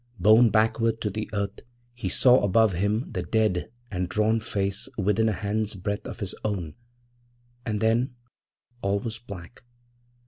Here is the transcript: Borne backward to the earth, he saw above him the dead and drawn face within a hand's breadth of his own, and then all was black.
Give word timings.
Borne 0.19 0.49
backward 0.49 0.99
to 1.01 1.11
the 1.11 1.29
earth, 1.31 1.59
he 1.93 2.09
saw 2.09 2.41
above 2.43 2.73
him 2.73 3.11
the 3.11 3.21
dead 3.21 3.69
and 3.91 4.09
drawn 4.09 4.39
face 4.39 4.89
within 4.97 5.29
a 5.29 5.31
hand's 5.31 5.75
breadth 5.75 6.07
of 6.07 6.21
his 6.21 6.33
own, 6.43 6.73
and 7.67 7.81
then 7.81 8.15
all 8.81 8.99
was 8.99 9.19
black. 9.19 9.61